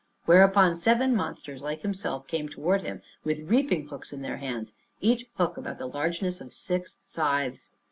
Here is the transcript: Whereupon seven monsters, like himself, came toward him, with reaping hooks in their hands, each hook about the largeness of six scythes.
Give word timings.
Whereupon 0.25 0.77
seven 0.77 1.15
monsters, 1.15 1.61
like 1.61 1.83
himself, 1.83 2.25
came 2.25 2.49
toward 2.49 2.81
him, 2.81 3.03
with 3.23 3.41
reaping 3.41 3.89
hooks 3.89 4.11
in 4.11 4.23
their 4.23 4.37
hands, 4.37 4.73
each 4.99 5.27
hook 5.35 5.57
about 5.57 5.77
the 5.77 5.85
largeness 5.85 6.41
of 6.41 6.53
six 6.53 6.97
scythes. 7.03 7.73